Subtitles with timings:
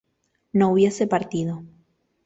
[0.51, 1.61] no hubiese partido